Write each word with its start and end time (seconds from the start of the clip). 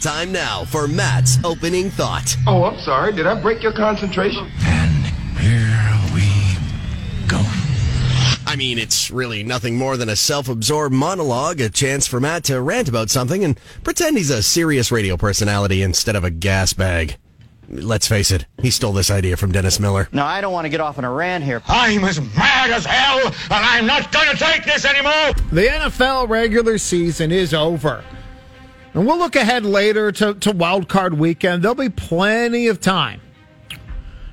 Time 0.00 0.30
now 0.30 0.64
for 0.64 0.86
Matt's 0.86 1.38
opening 1.44 1.90
thought. 1.90 2.36
Oh, 2.46 2.62
I'm 2.62 2.78
sorry. 2.78 3.12
Did 3.12 3.26
I 3.26 3.40
break 3.40 3.64
your 3.64 3.72
concentration? 3.72 4.48
And 4.60 5.06
here 5.36 6.14
we 6.14 6.22
go. 7.26 7.40
I 8.46 8.54
mean, 8.56 8.78
it's 8.78 9.10
really 9.10 9.42
nothing 9.42 9.76
more 9.76 9.96
than 9.96 10.08
a 10.08 10.14
self 10.14 10.48
absorbed 10.48 10.94
monologue, 10.94 11.60
a 11.60 11.68
chance 11.68 12.06
for 12.06 12.20
Matt 12.20 12.44
to 12.44 12.60
rant 12.60 12.88
about 12.88 13.10
something 13.10 13.42
and 13.42 13.58
pretend 13.82 14.16
he's 14.16 14.30
a 14.30 14.40
serious 14.40 14.92
radio 14.92 15.16
personality 15.16 15.82
instead 15.82 16.14
of 16.14 16.22
a 16.22 16.30
gas 16.30 16.72
bag. 16.72 17.16
Let's 17.68 18.06
face 18.06 18.30
it, 18.30 18.46
he 18.62 18.70
stole 18.70 18.92
this 18.92 19.10
idea 19.10 19.36
from 19.36 19.50
Dennis 19.50 19.80
Miller. 19.80 20.08
Now, 20.12 20.26
I 20.26 20.40
don't 20.40 20.52
want 20.52 20.64
to 20.64 20.70
get 20.70 20.80
off 20.80 20.96
on 20.96 21.04
a 21.04 21.12
rant 21.12 21.42
here. 21.42 21.60
I'm 21.66 22.04
as 22.04 22.20
mad 22.36 22.70
as 22.70 22.86
hell, 22.86 23.26
and 23.26 23.34
I'm 23.50 23.84
not 23.84 24.12
going 24.12 24.28
to 24.28 24.36
take 24.36 24.64
this 24.64 24.84
anymore. 24.84 25.34
The 25.50 25.66
NFL 25.66 26.28
regular 26.28 26.78
season 26.78 27.32
is 27.32 27.52
over. 27.52 28.04
And 28.98 29.06
we'll 29.06 29.18
look 29.18 29.36
ahead 29.36 29.64
later 29.64 30.10
to, 30.10 30.34
to 30.34 30.50
Wild 30.50 30.88
Card 30.88 31.14
Weekend. 31.14 31.62
There'll 31.62 31.76
be 31.76 31.88
plenty 31.88 32.66
of 32.66 32.80
time 32.80 33.20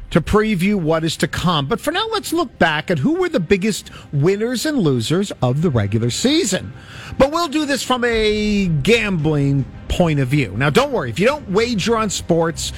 to 0.10 0.20
preview 0.20 0.74
what 0.74 1.04
is 1.04 1.18
to 1.18 1.28
come. 1.28 1.68
But 1.68 1.80
for 1.80 1.92
now, 1.92 2.08
let's 2.08 2.34
look 2.34 2.58
back 2.58 2.90
at 2.90 2.98
who 2.98 3.14
were 3.14 3.30
the 3.30 3.40
biggest 3.40 3.92
winners 4.12 4.66
and 4.66 4.80
losers 4.80 5.32
of 5.44 5.62
the 5.62 5.70
regular 5.70 6.10
season. 6.10 6.74
But 7.20 7.32
we'll 7.32 7.48
do 7.48 7.68
this 7.68 7.84
from 7.84 8.04
a 8.06 8.66
gambling 8.82 9.66
point 9.88 10.20
of 10.20 10.30
view. 10.30 10.56
Now, 10.58 10.72
don't 10.72 10.92
worry, 10.92 11.12
if 11.12 11.20
you 11.20 11.28
don't 11.28 11.48
wager 11.52 11.96
on 11.96 12.10
sports, 12.10 12.74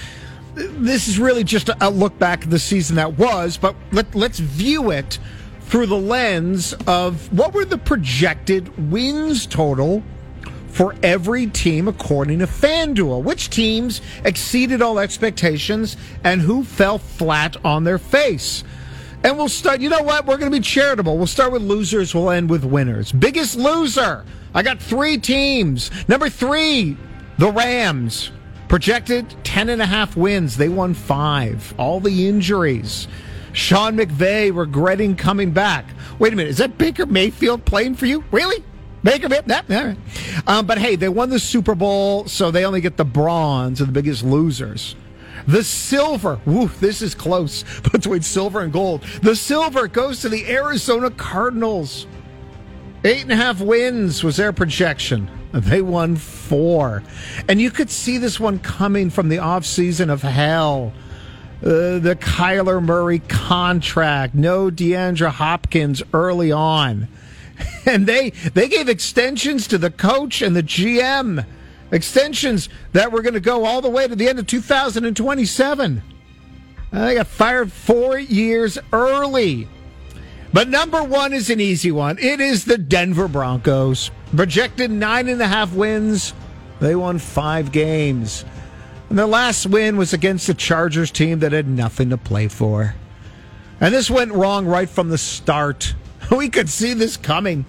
this 0.55 1.07
is 1.07 1.17
really 1.17 1.45
just 1.45 1.69
a 1.79 1.89
look 1.89 2.19
back 2.19 2.43
at 2.43 2.49
the 2.49 2.59
season 2.59 2.97
that 2.97 3.17
was, 3.17 3.55
but 3.55 3.77
let, 3.93 4.13
let's 4.13 4.39
view 4.39 4.91
it 4.91 5.19
through 5.61 5.85
the 5.85 5.95
lens 5.95 6.73
of 6.85 7.31
what 7.31 7.53
were 7.53 7.63
the 7.63 7.77
projected 7.77 8.91
wins 8.91 9.45
total 9.45 10.03
for 10.77 10.93
every 11.01 11.47
team 11.47 11.87
according 11.87 12.37
to 12.37 12.45
FanDuel. 12.45 13.23
Which 13.23 13.49
teams 13.49 13.99
exceeded 14.23 14.79
all 14.79 14.99
expectations 14.99 15.97
and 16.23 16.39
who 16.39 16.63
fell 16.63 16.99
flat 16.99 17.57
on 17.65 17.83
their 17.83 17.97
face? 17.97 18.63
And 19.23 19.35
we'll 19.37 19.49
start, 19.49 19.81
you 19.81 19.89
know 19.89 20.03
what? 20.03 20.27
We're 20.27 20.37
going 20.37 20.51
to 20.51 20.57
be 20.59 20.63
charitable. 20.63 21.17
We'll 21.17 21.25
start 21.25 21.51
with 21.51 21.63
losers, 21.63 22.13
we'll 22.13 22.29
end 22.29 22.51
with 22.51 22.63
winners. 22.63 23.11
Biggest 23.11 23.55
loser. 23.55 24.23
I 24.53 24.61
got 24.61 24.79
three 24.79 25.17
teams. 25.17 25.89
Number 26.07 26.29
three, 26.29 26.95
the 27.39 27.51
Rams. 27.51 28.31
Projected 28.69 29.33
10 29.43 29.69
and 29.69 29.81
a 29.81 29.85
half 29.85 30.15
wins. 30.15 30.57
They 30.57 30.69
won 30.69 30.93
five. 30.93 31.73
All 31.79 31.99
the 31.99 32.27
injuries. 32.27 33.07
Sean 33.51 33.97
McVay 33.97 34.55
regretting 34.55 35.15
coming 35.15 35.49
back. 35.49 35.87
Wait 36.19 36.33
a 36.33 36.35
minute. 36.35 36.51
Is 36.51 36.57
that 36.57 36.77
Baker 36.77 37.07
Mayfield 37.07 37.65
playing 37.65 37.95
for 37.95 38.05
you? 38.05 38.23
Really? 38.29 38.63
Baker 39.07 39.29
Mayfield? 39.29 39.97
Um, 40.47 40.65
but 40.65 40.79
hey, 40.79 40.97
they 40.97 41.07
won 41.07 41.29
the 41.29 41.39
Super 41.39 41.75
Bowl, 41.75 42.27
so 42.27 42.51
they 42.51 42.65
only 42.65 42.81
get 42.81 42.97
the 42.97 43.05
bronze 43.05 43.79
of 43.79 43.87
the 43.87 43.93
biggest 43.93 44.21
losers. 44.21 44.97
The 45.47 45.63
silver, 45.63 46.41
woo, 46.45 46.67
this 46.81 47.01
is 47.01 47.15
close 47.15 47.63
between 47.91 48.21
silver 48.21 48.59
and 48.59 48.73
gold. 48.73 49.03
The 49.21 49.33
silver 49.33 49.87
goes 49.87 50.19
to 50.21 50.29
the 50.29 50.45
Arizona 50.49 51.09
Cardinals. 51.09 52.05
Eight 53.05 53.21
and 53.21 53.31
a 53.31 53.37
half 53.37 53.61
wins 53.61 54.25
was 54.25 54.35
their 54.35 54.51
projection. 54.51 55.29
They 55.53 55.81
won 55.81 56.17
four. 56.17 57.01
And 57.47 57.61
you 57.61 57.71
could 57.71 57.89
see 57.89 58.17
this 58.17 58.41
one 58.41 58.59
coming 58.59 59.09
from 59.09 59.29
the 59.29 59.37
offseason 59.37 60.09
of 60.09 60.21
hell. 60.21 60.91
Uh, 61.63 61.99
the 61.99 62.17
Kyler 62.19 62.83
Murray 62.83 63.19
contract, 63.19 64.35
no 64.35 64.69
DeAndre 64.69 65.29
Hopkins 65.29 66.03
early 66.13 66.51
on. 66.51 67.07
And 67.85 68.05
they 68.05 68.31
they 68.31 68.67
gave 68.67 68.89
extensions 68.89 69.65
to 69.67 69.77
the 69.77 69.89
coach 69.89 70.41
and 70.41 70.53
the 70.53 70.61
GM. 70.61 71.45
Extensions 71.89 72.67
that 72.91 73.13
were 73.13 73.21
going 73.21 73.33
to 73.33 73.39
go 73.39 73.63
all 73.63 73.79
the 73.79 73.89
way 73.89 74.05
to 74.05 74.15
the 74.15 74.27
end 74.27 74.39
of 74.39 74.47
2027. 74.47 76.01
Uh, 76.91 77.05
they 77.05 77.15
got 77.15 77.27
fired 77.27 77.71
four 77.71 78.19
years 78.19 78.77
early. 78.91 79.69
But 80.51 80.69
number 80.69 81.03
one 81.03 81.33
is 81.33 81.49
an 81.49 81.59
easy 81.59 81.91
one. 81.91 82.17
It 82.19 82.39
is 82.39 82.65
the 82.65 82.77
Denver 82.77 83.27
Broncos. 83.27 84.11
Projected 84.35 84.91
nine 84.91 85.27
and 85.27 85.41
a 85.41 85.47
half 85.47 85.73
wins. 85.73 86.33
They 86.79 86.95
won 86.95 87.19
five 87.19 87.71
games. 87.71 88.45
And 89.09 89.17
their 89.17 89.25
last 89.25 89.65
win 89.65 89.97
was 89.97 90.13
against 90.13 90.49
a 90.49 90.53
Chargers 90.53 91.11
team 91.11 91.39
that 91.39 91.51
had 91.51 91.67
nothing 91.67 92.09
to 92.09 92.17
play 92.17 92.47
for. 92.47 92.95
And 93.79 93.93
this 93.93 94.09
went 94.09 94.33
wrong 94.33 94.65
right 94.65 94.89
from 94.89 95.09
the 95.09 95.17
start. 95.17 95.93
We 96.37 96.49
could 96.49 96.69
see 96.69 96.93
this 96.93 97.17
coming. 97.17 97.65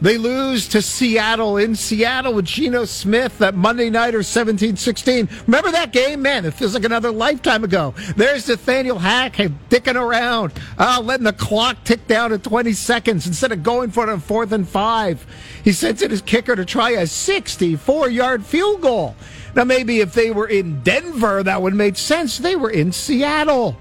They 0.00 0.18
lose 0.18 0.68
to 0.68 0.82
Seattle 0.82 1.56
in 1.56 1.74
Seattle 1.74 2.34
with 2.34 2.44
Geno 2.44 2.84
Smith 2.84 3.38
that 3.38 3.54
Monday 3.54 3.88
nighter 3.88 4.18
17-16. 4.18 5.46
Remember 5.46 5.70
that 5.70 5.92
game? 5.92 6.20
Man, 6.20 6.44
it 6.44 6.52
feels 6.52 6.74
like 6.74 6.84
another 6.84 7.10
lifetime 7.10 7.64
ago. 7.64 7.94
There's 8.14 8.46
Nathaniel 8.46 8.98
Hackett 8.98 9.70
dicking 9.70 9.94
around, 9.94 10.52
uh, 10.76 11.00
letting 11.02 11.24
the 11.24 11.32
clock 11.32 11.82
tick 11.84 12.06
down 12.06 12.30
to 12.30 12.38
20 12.38 12.74
seconds 12.74 13.26
instead 13.26 13.52
of 13.52 13.62
going 13.62 13.90
for 13.90 14.04
it 14.04 14.10
on 14.10 14.20
fourth 14.20 14.52
and 14.52 14.68
five. 14.68 15.24
He 15.64 15.72
sends 15.72 16.02
in 16.02 16.10
his 16.10 16.20
kicker 16.20 16.54
to 16.54 16.66
try 16.66 16.90
a 16.90 17.04
64-yard 17.04 18.44
field 18.44 18.82
goal. 18.82 19.16
Now, 19.54 19.64
maybe 19.64 20.00
if 20.00 20.12
they 20.12 20.30
were 20.30 20.48
in 20.48 20.82
Denver, 20.82 21.42
that 21.42 21.62
would 21.62 21.74
make 21.74 21.96
sense. 21.96 22.36
They 22.36 22.56
were 22.56 22.70
in 22.70 22.92
Seattle. 22.92 23.78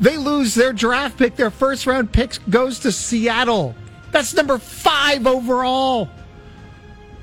They 0.00 0.16
lose 0.16 0.54
their 0.54 0.72
draft 0.72 1.18
pick. 1.18 1.36
Their 1.36 1.50
first 1.50 1.86
round 1.86 2.12
pick 2.12 2.38
goes 2.48 2.78
to 2.80 2.92
Seattle. 2.92 3.74
That's 4.12 4.34
number 4.34 4.58
five 4.58 5.26
overall. 5.26 6.08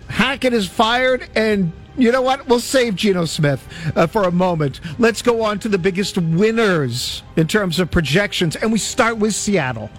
Hackett 0.07 0.53
is 0.53 0.67
fired, 0.67 1.27
and 1.35 1.71
you 1.97 2.11
know 2.11 2.21
what? 2.21 2.47
We'll 2.47 2.59
save 2.59 2.95
Geno 2.95 3.25
Smith 3.25 3.65
uh, 3.95 4.07
for 4.07 4.23
a 4.23 4.31
moment. 4.31 4.81
Let's 4.99 5.21
go 5.21 5.41
on 5.41 5.59
to 5.59 5.69
the 5.69 5.77
biggest 5.77 6.17
winners 6.17 7.23
in 7.35 7.47
terms 7.47 7.79
of 7.79 7.89
projections, 7.89 8.55
and 8.55 8.71
we 8.71 8.77
start 8.77 9.17
with 9.17 9.33
Seattle. 9.33 9.89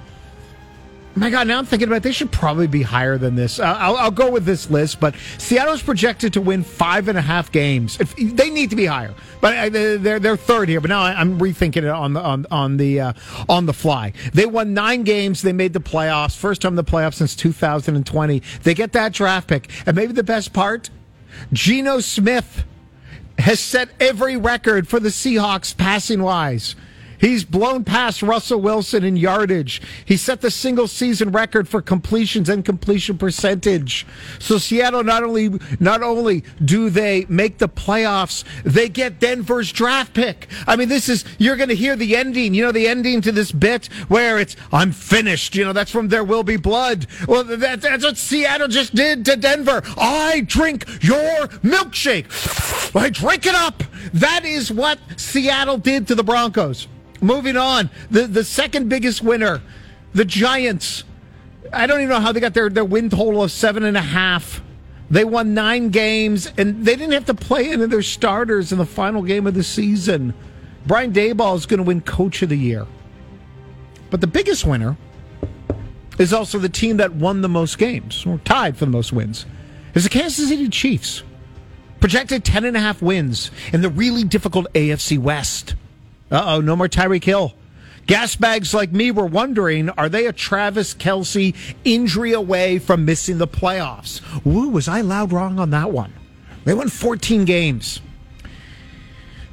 My 1.18 1.30
God, 1.30 1.48
now 1.48 1.58
I'm 1.58 1.64
thinking 1.64 1.88
about 1.88 1.96
it, 1.96 2.02
they 2.02 2.12
should 2.12 2.30
probably 2.30 2.66
be 2.66 2.82
higher 2.82 3.16
than 3.16 3.36
this. 3.36 3.58
Uh, 3.58 3.64
I'll, 3.78 3.96
I'll, 3.96 4.10
go 4.10 4.30
with 4.30 4.44
this 4.44 4.70
list, 4.70 5.00
but 5.00 5.14
Seattle's 5.38 5.82
projected 5.82 6.34
to 6.34 6.42
win 6.42 6.62
five 6.62 7.08
and 7.08 7.16
a 7.16 7.22
half 7.22 7.50
games. 7.50 7.98
If, 7.98 8.14
they 8.16 8.50
need 8.50 8.68
to 8.68 8.76
be 8.76 8.84
higher, 8.84 9.14
but 9.40 9.72
they're 9.72 10.18
they're 10.18 10.36
third 10.36 10.68
here. 10.68 10.80
But 10.82 10.90
now 10.90 11.00
I'm 11.00 11.38
rethinking 11.38 11.78
it 11.78 11.86
on 11.86 12.12
the 12.12 12.20
on 12.20 12.44
on 12.50 12.76
the 12.76 13.00
uh, 13.00 13.12
on 13.48 13.64
the 13.64 13.72
fly. 13.72 14.12
They 14.34 14.44
won 14.44 14.74
nine 14.74 15.04
games. 15.04 15.40
They 15.40 15.54
made 15.54 15.72
the 15.72 15.80
playoffs, 15.80 16.36
first 16.36 16.60
time 16.60 16.72
in 16.72 16.76
the 16.76 16.84
playoffs 16.84 17.14
since 17.14 17.34
2020. 17.34 18.42
They 18.62 18.74
get 18.74 18.92
that 18.92 19.14
draft 19.14 19.48
pick, 19.48 19.70
and 19.86 19.96
maybe 19.96 20.12
the 20.12 20.22
best 20.22 20.52
part, 20.52 20.90
Geno 21.50 22.00
Smith 22.00 22.64
has 23.38 23.58
set 23.58 23.88
every 24.00 24.36
record 24.36 24.86
for 24.86 25.00
the 25.00 25.08
Seahawks 25.08 25.74
passing 25.74 26.22
wise. 26.22 26.76
He's 27.18 27.44
blown 27.44 27.84
past 27.84 28.22
Russell 28.22 28.60
Wilson 28.60 29.04
in 29.04 29.16
yardage. 29.16 29.80
He 30.04 30.16
set 30.16 30.40
the 30.40 30.50
single 30.50 30.88
season 30.88 31.30
record 31.30 31.68
for 31.68 31.80
completions 31.82 32.48
and 32.48 32.64
completion 32.64 33.18
percentage. 33.18 34.06
So 34.38 34.58
Seattle 34.58 35.04
not 35.04 35.22
only 35.22 35.58
not 35.80 36.02
only 36.02 36.44
do 36.64 36.90
they 36.90 37.26
make 37.28 37.58
the 37.58 37.68
playoffs, 37.68 38.44
they 38.64 38.88
get 38.88 39.20
Denver's 39.20 39.72
draft 39.72 40.14
pick. 40.14 40.48
I 40.66 40.76
mean, 40.76 40.88
this 40.88 41.08
is 41.08 41.24
you're 41.38 41.56
going 41.56 41.68
to 41.68 41.76
hear 41.76 41.96
the 41.96 42.16
ending. 42.16 42.54
You 42.54 42.64
know, 42.64 42.72
the 42.72 42.88
ending 42.88 43.20
to 43.22 43.32
this 43.32 43.52
bit 43.52 43.86
where 44.08 44.38
it's 44.38 44.56
"I'm 44.72 44.92
finished." 44.92 45.54
You 45.54 45.64
know, 45.64 45.72
that's 45.72 45.90
from 45.90 46.08
There 46.08 46.24
Will 46.24 46.42
Be 46.42 46.56
Blood. 46.56 47.06
Well, 47.26 47.44
that, 47.44 47.80
that's 47.80 48.04
what 48.04 48.16
Seattle 48.16 48.68
just 48.68 48.94
did 48.94 49.24
to 49.26 49.36
Denver. 49.36 49.82
I 49.96 50.42
drink 50.46 50.86
your 51.02 51.48
milkshake. 51.62 52.26
I 52.94 53.10
drink 53.10 53.46
it 53.46 53.54
up. 53.54 53.82
That 54.14 54.44
is 54.44 54.72
what 54.72 54.98
Seattle 55.16 55.78
did 55.78 56.08
to 56.08 56.14
the 56.14 56.24
Broncos. 56.24 56.88
Moving 57.20 57.56
on, 57.56 57.90
the 58.10 58.26
the 58.26 58.44
second 58.44 58.88
biggest 58.88 59.22
winner, 59.22 59.62
the 60.12 60.24
Giants. 60.24 61.04
I 61.72 61.86
don't 61.86 61.98
even 61.98 62.10
know 62.10 62.20
how 62.20 62.32
they 62.32 62.40
got 62.40 62.54
their, 62.54 62.68
their 62.68 62.84
win 62.84 63.10
total 63.10 63.42
of 63.42 63.50
seven 63.50 63.84
and 63.84 63.96
a 63.96 64.02
half. 64.02 64.62
They 65.10 65.24
won 65.24 65.54
nine 65.54 65.90
games, 65.90 66.50
and 66.58 66.84
they 66.84 66.96
didn't 66.96 67.12
have 67.12 67.26
to 67.26 67.34
play 67.34 67.70
any 67.70 67.82
of 67.82 67.90
their 67.90 68.02
starters 68.02 68.72
in 68.72 68.78
the 68.78 68.86
final 68.86 69.22
game 69.22 69.46
of 69.46 69.54
the 69.54 69.62
season. 69.62 70.34
Brian 70.86 71.12
Daboll 71.12 71.56
is 71.56 71.66
going 71.66 71.78
to 71.78 71.84
win 71.84 72.00
Coach 72.00 72.42
of 72.42 72.48
the 72.48 72.56
Year. 72.56 72.86
But 74.10 74.20
the 74.20 74.26
biggest 74.26 74.64
winner 74.64 74.96
is 76.18 76.32
also 76.32 76.58
the 76.58 76.68
team 76.68 76.96
that 76.96 77.14
won 77.14 77.40
the 77.40 77.48
most 77.48 77.78
games, 77.78 78.24
or 78.26 78.38
tied 78.38 78.76
for 78.76 78.84
the 78.84 78.90
most 78.90 79.12
wins, 79.12 79.46
is 79.94 80.04
the 80.04 80.10
Kansas 80.10 80.48
City 80.48 80.68
Chiefs. 80.68 81.22
Projected 82.00 82.44
10.5 82.44 83.00
wins 83.00 83.50
in 83.72 83.82
the 83.82 83.88
really 83.88 84.24
difficult 84.24 84.66
AFC 84.74 85.18
West. 85.18 85.75
Uh 86.30 86.42
oh, 86.46 86.60
no 86.60 86.74
more 86.76 86.88
Tyreek 86.88 87.24
Hill. 87.24 87.54
Gas 88.06 88.36
bags 88.36 88.72
like 88.72 88.92
me 88.92 89.10
were 89.10 89.26
wondering 89.26 89.90
are 89.90 90.08
they 90.08 90.26
a 90.26 90.32
Travis 90.32 90.94
Kelce 90.94 91.54
injury 91.84 92.32
away 92.32 92.78
from 92.78 93.04
missing 93.04 93.38
the 93.38 93.48
playoffs? 93.48 94.20
Woo, 94.44 94.68
was 94.68 94.88
I 94.88 95.00
loud 95.00 95.32
wrong 95.32 95.58
on 95.58 95.70
that 95.70 95.90
one? 95.90 96.12
They 96.64 96.74
won 96.74 96.88
14 96.88 97.44
games. 97.44 98.00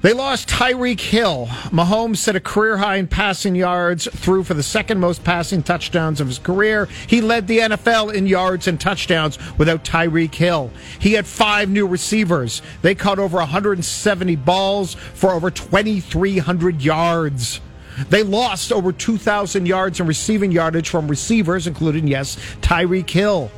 They 0.03 0.11
lost 0.11 0.49
Tyreek 0.49 0.99
Hill. 0.99 1.47
Mahomes 1.71 2.17
set 2.17 2.35
a 2.35 2.41
career 2.41 2.75
high 2.75 2.97
in 2.97 3.07
passing 3.07 3.55
yards, 3.55 4.05
threw 4.11 4.43
for 4.43 4.53
the 4.53 4.61
second 4.61 4.99
most 4.99 5.23
passing 5.23 5.63
touchdowns 5.63 6.19
of 6.19 6.27
his 6.27 6.39
career. 6.39 6.89
He 7.07 7.21
led 7.21 7.47
the 7.47 7.59
NFL 7.59 8.13
in 8.13 8.27
yards 8.27 8.67
and 8.67 8.77
touchdowns 8.81 9.39
without 9.57 9.85
Tyreek 9.85 10.35
Hill. 10.35 10.71
He 10.99 11.13
had 11.13 11.25
five 11.25 11.69
new 11.69 11.87
receivers. 11.87 12.61
They 12.81 12.95
caught 12.95 13.17
over 13.17 13.37
170 13.37 14.35
balls 14.35 14.93
for 14.93 15.31
over 15.31 15.49
2,300 15.49 16.81
yards. 16.81 17.61
They 18.09 18.23
lost 18.23 18.73
over 18.73 18.91
2,000 18.91 19.65
yards 19.65 20.01
in 20.01 20.07
receiving 20.07 20.51
yardage 20.51 20.89
from 20.89 21.07
receivers, 21.07 21.65
including, 21.65 22.09
yes, 22.09 22.35
Tyreek 22.59 23.09
Hill. 23.09 23.49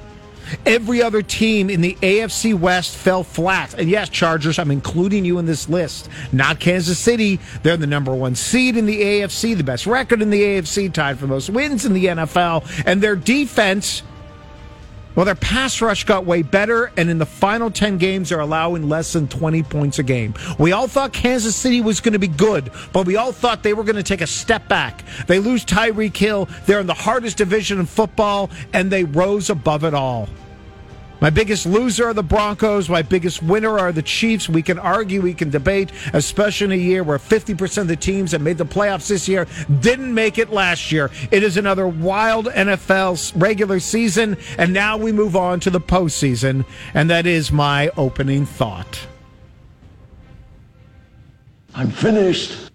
Every 0.66 1.02
other 1.02 1.22
team 1.22 1.70
in 1.70 1.82
the 1.82 1.96
AFC 2.02 2.54
West 2.54 2.96
fell 2.96 3.24
flat. 3.24 3.74
And 3.76 3.90
yes, 3.90 4.10
Chargers, 4.10 4.60
I'm 4.60 4.72
including 4.72 5.26
you 5.26 5.40
in 5.40 5.46
this 5.46 5.70
list. 5.70 6.10
Not 6.32 6.60
Kansas 6.60 7.00
City. 7.00 7.40
They're 7.64 7.78
the 7.78 7.88
number 7.88 8.14
one 8.14 8.36
seed 8.36 8.78
in 8.78 8.86
the 8.86 9.02
AFC, 9.02 9.56
the 9.56 9.64
best 9.64 9.86
record 9.88 10.22
in 10.22 10.30
the 10.30 10.42
AFC, 10.42 10.92
tied 10.92 11.20
for 11.20 11.28
most 11.28 11.50
wins 11.50 11.86
in 11.86 11.94
the 11.94 12.06
NFL. 12.06 12.84
And 12.86 13.02
their 13.02 13.16
defense, 13.16 14.04
well, 15.16 15.26
their 15.26 15.36
pass 15.36 15.82
rush 15.82 16.04
got 16.04 16.26
way 16.26 16.42
better. 16.42 16.92
And 16.98 17.10
in 17.10 17.18
the 17.18 17.26
final 17.26 17.72
10 17.72 17.98
games, 17.98 18.30
they're 18.30 18.40
allowing 18.40 18.90
less 18.90 19.14
than 19.14 19.28
20 19.28 19.64
points 19.64 20.00
a 20.00 20.04
game. 20.04 20.34
We 20.60 20.72
all 20.72 20.88
thought 20.88 21.14
Kansas 21.14 21.56
City 21.56 21.82
was 21.82 22.02
going 22.02 22.14
to 22.14 22.20
be 22.20 22.28
good, 22.28 22.72
but 22.94 23.06
we 23.06 23.16
all 23.16 23.32
thought 23.32 23.64
they 23.64 23.74
were 23.74 23.84
going 23.84 23.96
to 23.96 24.04
take 24.04 24.22
a 24.22 24.28
step 24.28 24.68
back. 24.68 25.04
They 25.28 25.40
lose 25.40 25.66
Tyreek 25.66 26.16
Hill. 26.16 26.50
They're 26.66 26.80
in 26.80 26.88
the 26.88 26.94
hardest 26.94 27.38
division 27.38 27.80
in 27.80 27.86
football, 27.86 28.50
and 28.74 28.92
they 28.92 29.04
rose 29.04 29.50
above 29.50 29.84
it 29.84 29.94
all. 29.94 30.30
My 31.25 31.31
biggest 31.31 31.66
loser 31.66 32.10
are 32.10 32.13
the 32.13 32.22
Broncos. 32.22 32.88
My 32.88 33.01
biggest 33.01 33.42
winner 33.42 33.80
are 33.80 33.92
the 33.92 34.04
Chiefs. 34.04 34.48
We 34.48 34.62
can 34.62 34.77
argue, 34.77 35.24
we 35.24 35.33
can 35.33 35.50
debate, 35.50 35.92
especially 36.13 36.66
in 36.66 36.72
a 36.74 36.83
year 36.83 37.04
where 37.04 37.18
50% 37.18 37.80
of 37.80 37.88
the 37.88 37.95
teams 37.95 38.30
that 38.30 38.42
made 38.42 38.60
the 38.60 38.63
playoffs 38.63 39.07
this 39.07 39.27
year 39.27 39.48
didn't 39.80 40.13
make 40.13 40.38
it 40.38 40.51
last 40.51 40.92
year. 40.92 41.10
It 41.31 41.42
is 41.42 41.57
another 41.57 41.88
wild 41.88 42.45
NFL 42.45 43.42
regular 43.42 43.80
season, 43.80 44.38
and 44.60 44.72
now 44.72 44.98
we 44.98 45.12
move 45.12 45.36
on 45.36 45.60
to 45.62 45.72
the 45.72 45.81
postseason, 45.81 46.63
and 46.94 47.10
that 47.10 47.25
is 47.25 47.51
my 47.51 47.89
opening 47.98 48.45
thought. 48.45 49.07
I'm 51.74 51.89
finished. 51.89 52.69